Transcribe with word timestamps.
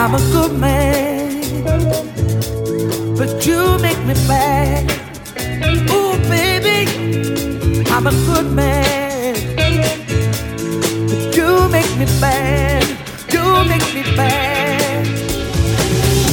I'm 0.00 0.14
a 0.14 0.18
good 0.30 0.52
man, 0.52 1.64
but 3.16 3.44
you 3.44 3.78
make 3.80 3.98
me 4.06 4.14
mad. 4.28 4.88
Ooh, 5.90 6.16
baby, 6.30 6.86
I'm 7.90 8.06
a 8.06 8.12
good 8.26 8.52
man, 8.52 9.34
but 11.08 11.36
you 11.36 11.68
make 11.68 11.90
me 11.98 12.06
mad. 12.20 12.84
You 13.32 13.64
make 13.68 13.92
me 13.92 14.02
mad. 14.16 15.04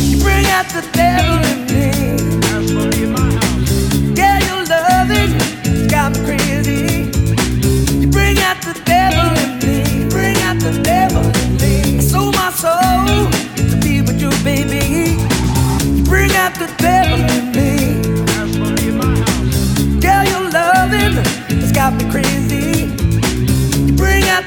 You 0.10 0.18
bring 0.22 0.46
out 0.46 0.68
the 0.70 0.88
devil. 0.94 1.55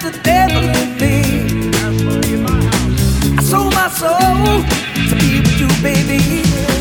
accidentally. 0.09 1.23
I 3.37 3.43
sold 3.43 3.75
my 3.75 3.89
soul 3.89 4.63
to 5.09 5.15
be 5.17 5.41
with 5.41 5.61
you, 5.61 5.69
baby. 5.83 6.78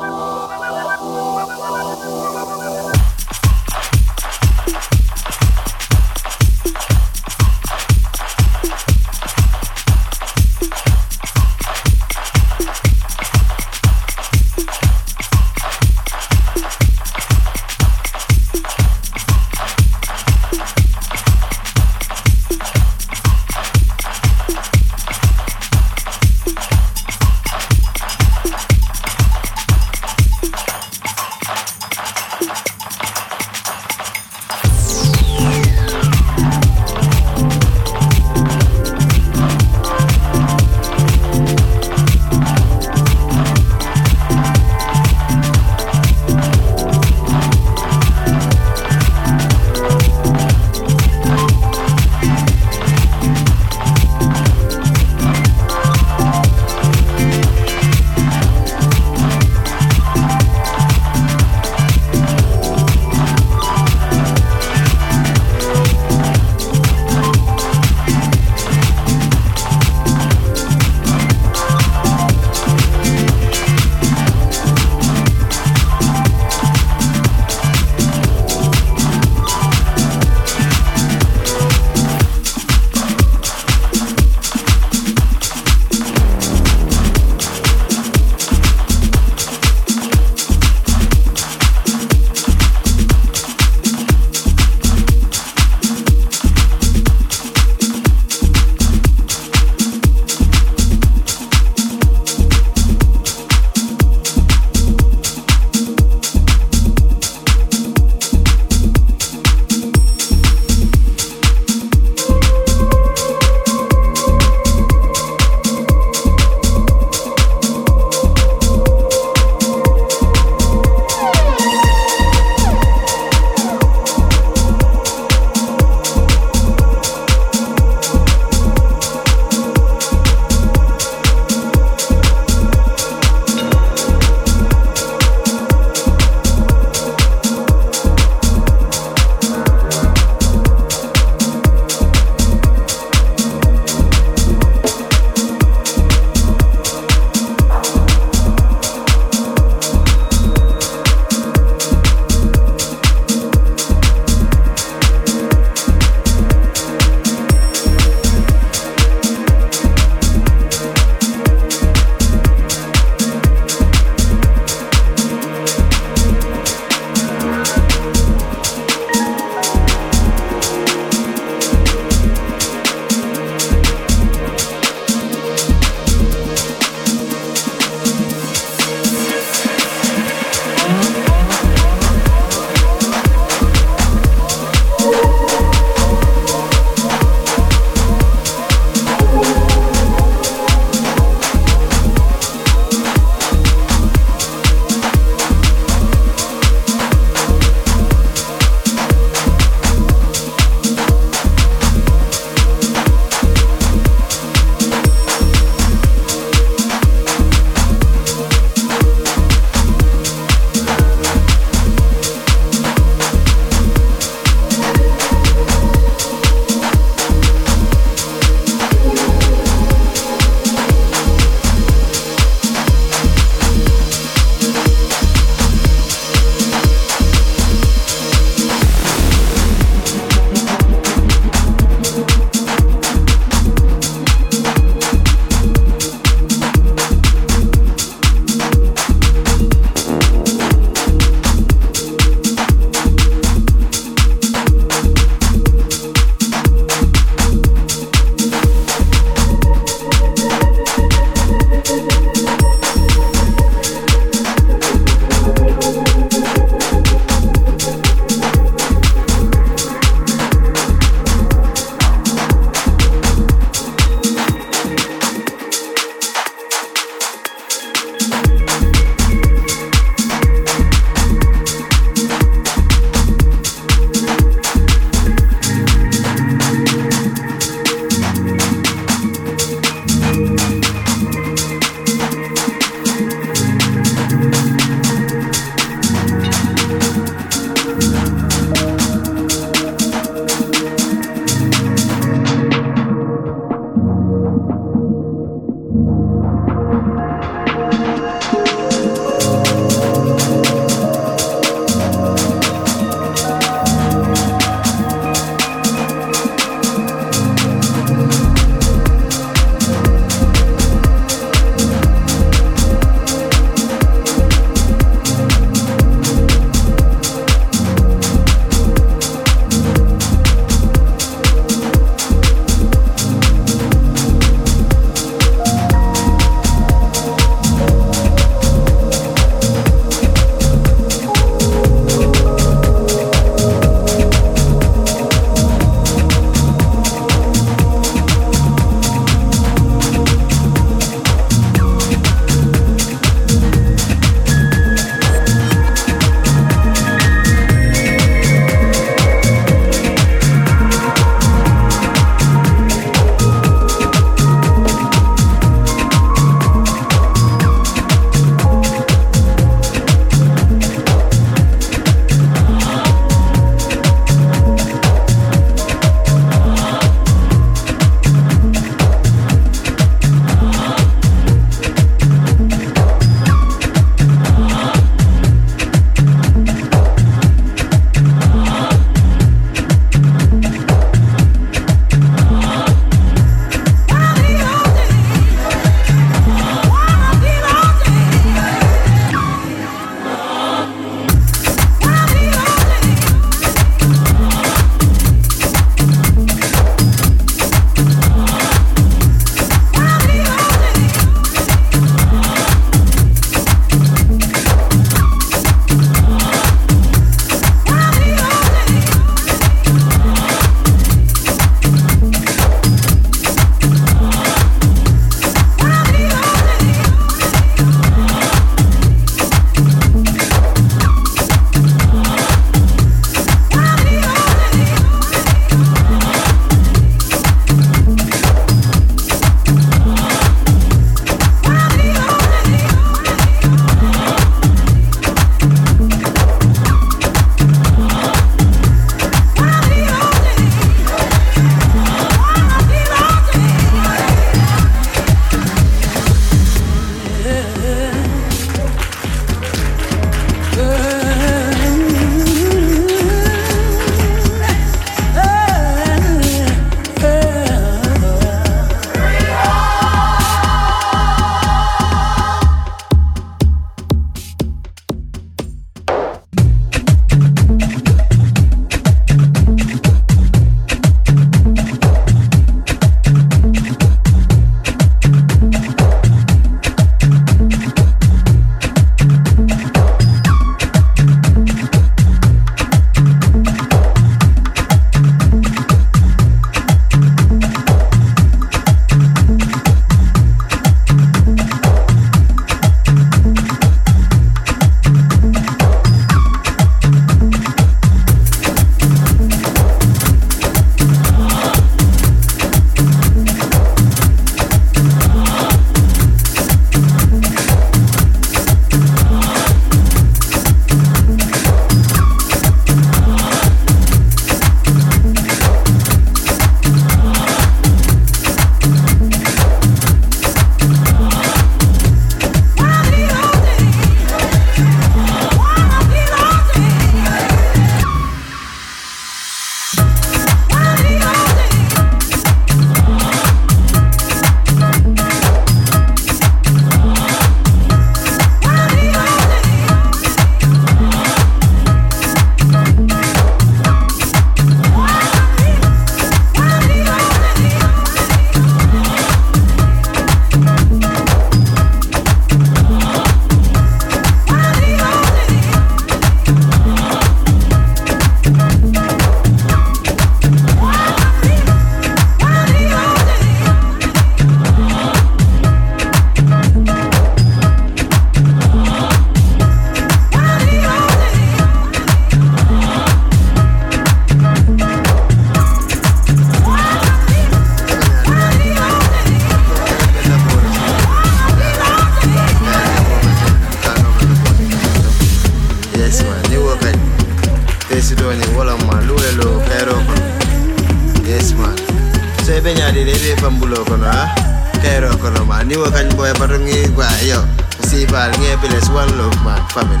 family. 599.76 600.00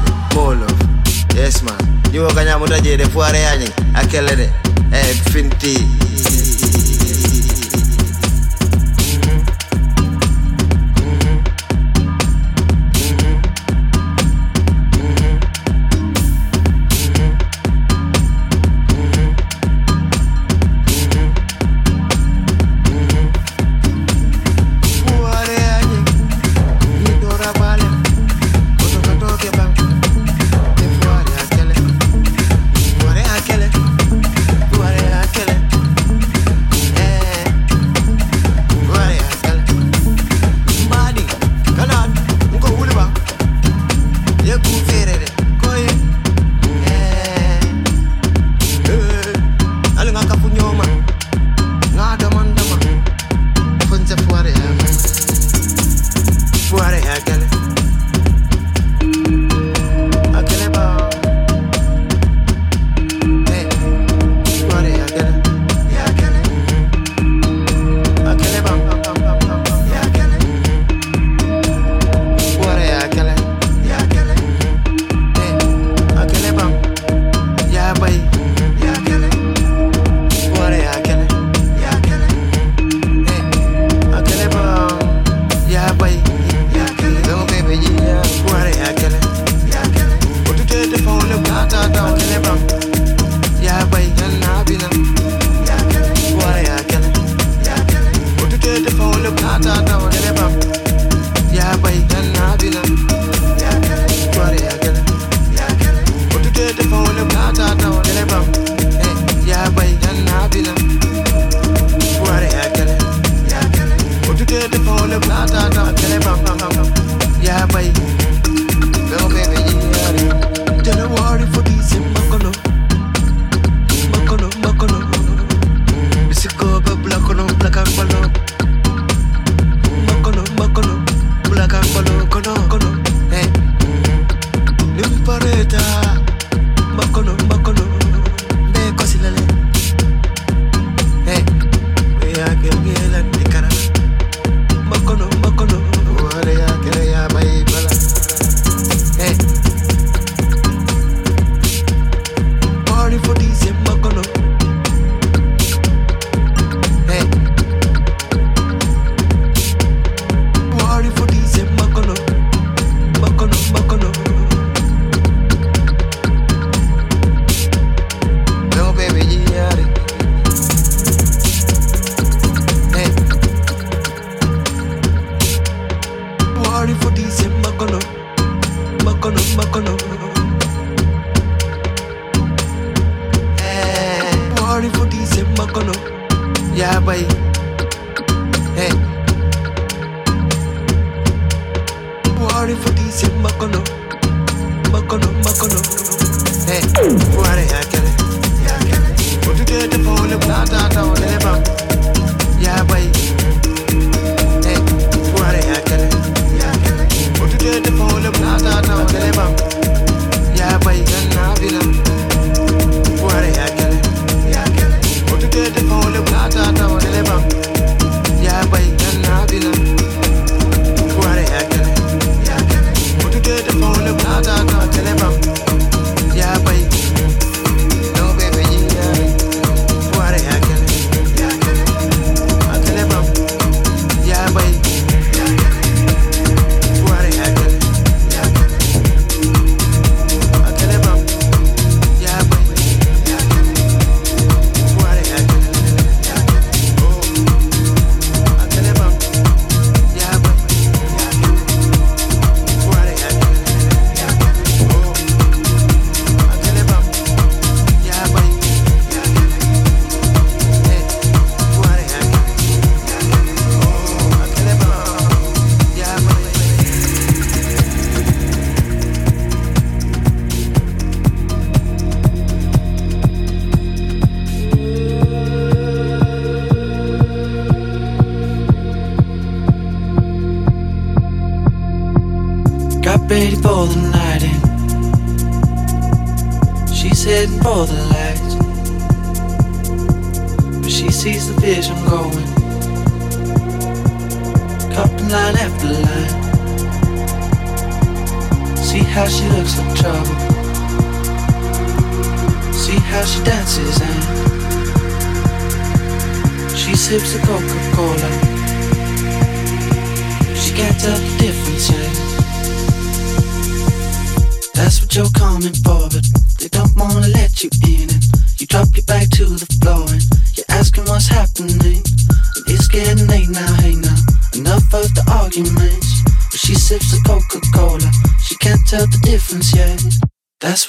Yes 1.34 1.62
man, 1.62 1.78
you 2.10 2.22
walk 2.22 2.36
on 2.38 2.46
your 2.46 2.58
money. 2.58 2.96
the 2.96 3.04
poor, 3.12 3.24
I 3.94 4.06
can't 4.06 4.24
let 4.24 4.38
it. 4.38 4.50
Hey, 4.90 5.12
Finty. 5.30 6.35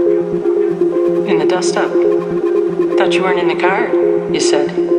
In 0.00 1.38
the 1.38 1.46
dust 1.46 1.76
up. 1.76 1.90
Thought 1.90 3.12
you 3.12 3.22
weren't 3.22 3.38
in 3.38 3.48
the 3.48 3.60
car, 3.60 3.88
you 4.32 4.40
said. 4.40 4.89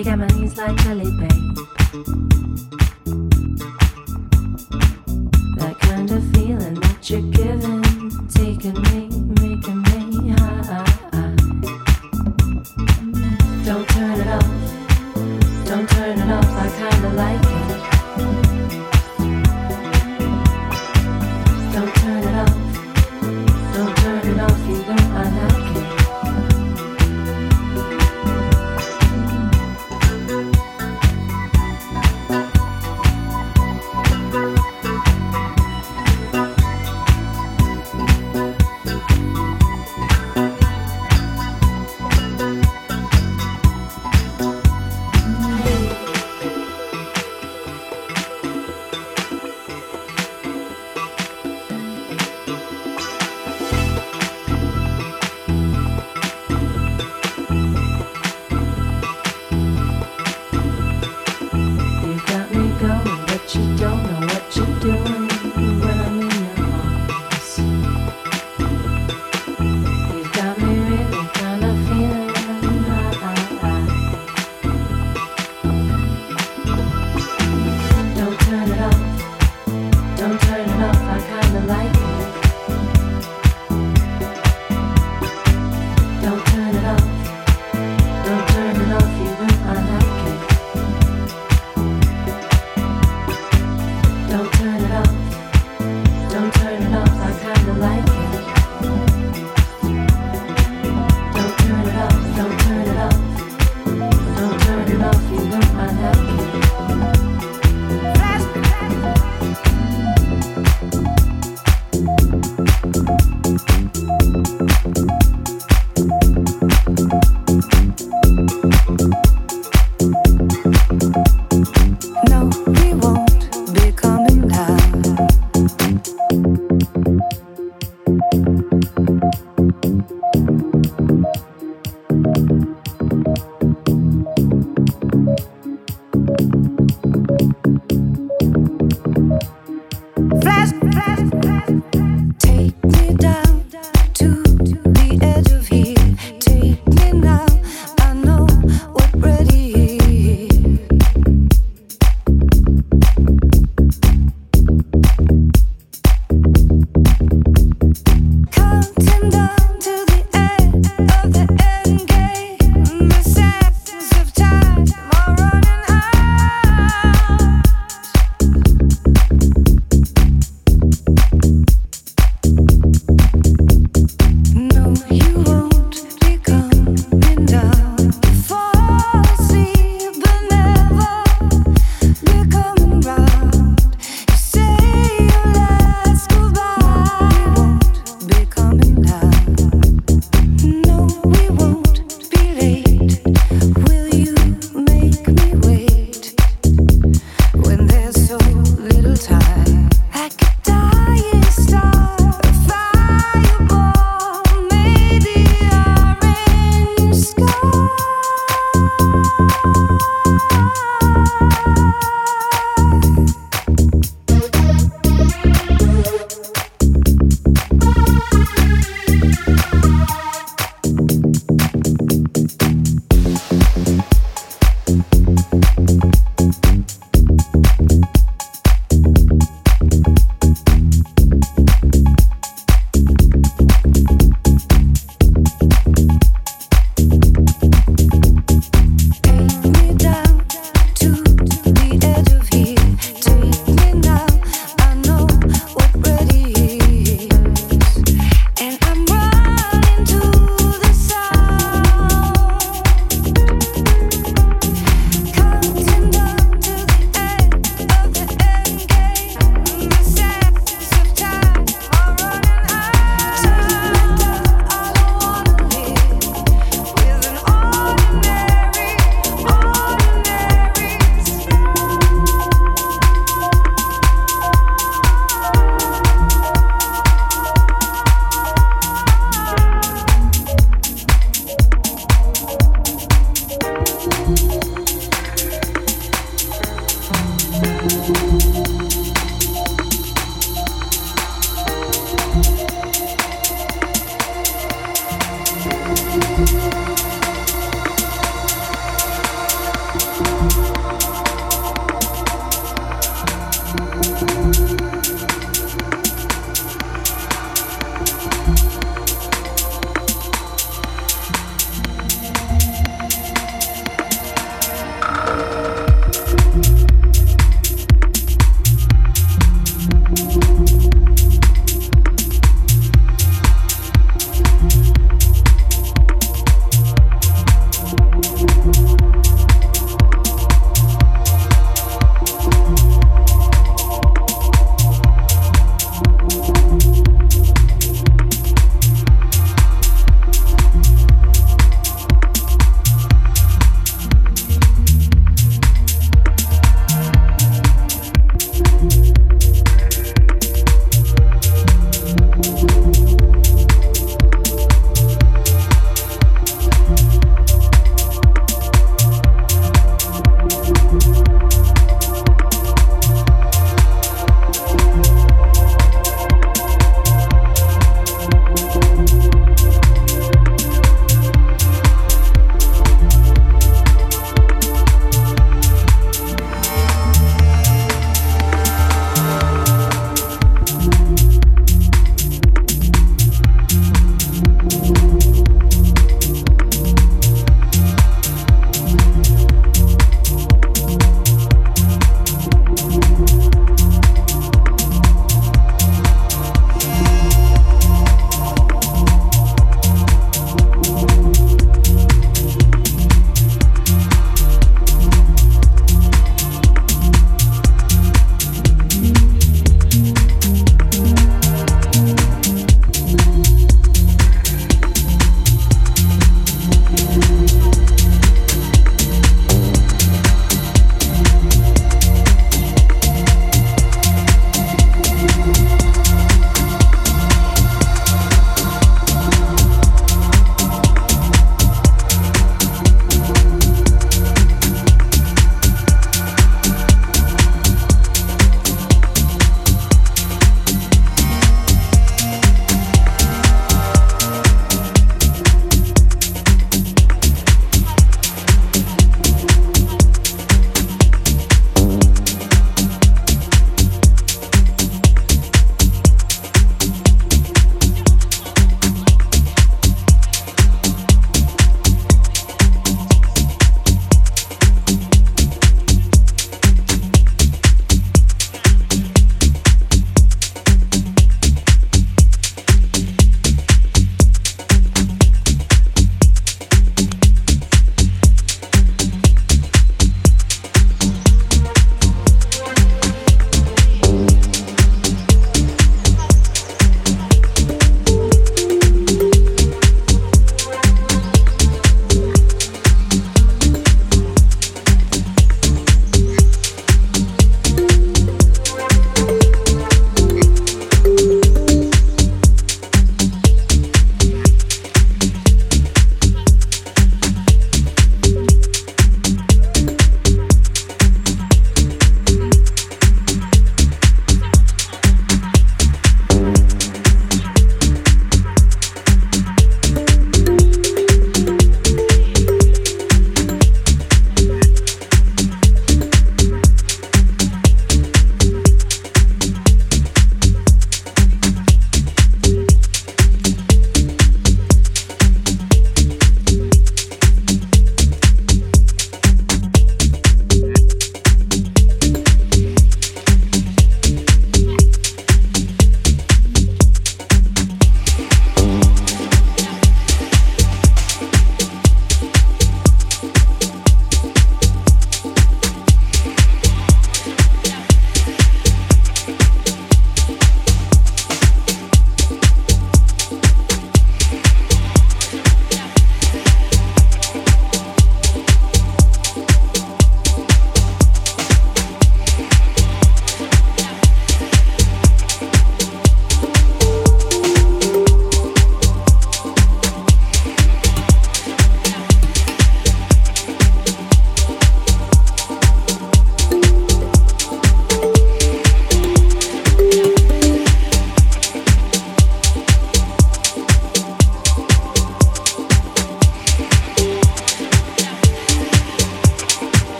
You 0.00 0.04
got 0.04 0.18
my 0.18 0.26
knees 0.28 0.56
like 0.56 0.74
jelly, 0.78 1.10
babe. 1.10 1.79